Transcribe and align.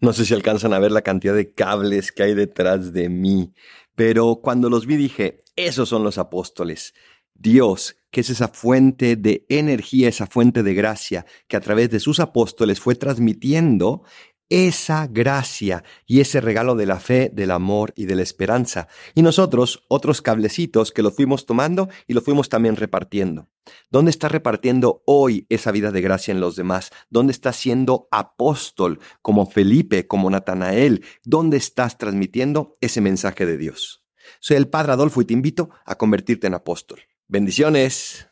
No 0.00 0.12
sé 0.12 0.24
si 0.24 0.34
alcanzan 0.34 0.72
a 0.72 0.78
ver 0.78 0.92
la 0.92 1.02
cantidad 1.02 1.34
de 1.34 1.52
cables 1.52 2.12
que 2.12 2.22
hay 2.22 2.34
detrás 2.34 2.92
de 2.92 3.08
mí, 3.08 3.52
pero 3.94 4.40
cuando 4.42 4.70
los 4.70 4.86
vi 4.86 4.96
dije, 4.96 5.42
esos 5.56 5.88
son 5.88 6.04
los 6.04 6.18
apóstoles. 6.18 6.94
Dios, 7.34 7.96
que 8.10 8.20
es 8.20 8.30
esa 8.30 8.48
fuente 8.48 9.16
de 9.16 9.44
energía, 9.48 10.08
esa 10.08 10.26
fuente 10.26 10.62
de 10.62 10.74
gracia, 10.74 11.26
que 11.46 11.56
a 11.56 11.60
través 11.60 11.90
de 11.90 12.00
sus 12.00 12.20
apóstoles 12.20 12.80
fue 12.80 12.94
transmitiendo 12.94 14.02
esa 14.48 15.06
gracia 15.06 15.84
y 16.06 16.20
ese 16.20 16.40
regalo 16.40 16.74
de 16.74 16.86
la 16.86 17.00
fe, 17.00 17.30
del 17.32 17.50
amor 17.50 17.92
y 17.96 18.06
de 18.06 18.16
la 18.16 18.22
esperanza. 18.22 18.88
Y 19.14 19.22
nosotros, 19.22 19.84
otros 19.88 20.22
cablecitos 20.22 20.92
que 20.92 21.02
los 21.02 21.14
fuimos 21.14 21.46
tomando 21.46 21.88
y 22.06 22.14
los 22.14 22.24
fuimos 22.24 22.48
también 22.48 22.76
repartiendo. 22.76 23.48
¿Dónde 23.90 24.10
está 24.10 24.28
repartiendo 24.28 25.02
hoy 25.06 25.46
esa 25.50 25.72
vida 25.72 25.90
de 25.90 26.00
gracia 26.00 26.32
en 26.32 26.40
los 26.40 26.56
demás? 26.56 26.90
¿Dónde 27.10 27.32
estás 27.32 27.56
siendo 27.56 28.08
apóstol 28.10 29.00
como 29.20 29.46
Felipe, 29.46 30.06
como 30.06 30.30
Natanael? 30.30 31.04
¿Dónde 31.24 31.56
estás 31.56 31.98
transmitiendo 31.98 32.78
ese 32.80 33.00
mensaje 33.00 33.44
de 33.44 33.58
Dios? 33.58 34.04
Soy 34.40 34.56
el 34.56 34.68
Padre 34.68 34.92
Adolfo 34.92 35.20
y 35.20 35.24
te 35.24 35.34
invito 35.34 35.70
a 35.84 35.96
convertirte 35.96 36.46
en 36.46 36.54
apóstol. 36.54 37.00
Bendiciones. 37.26 38.27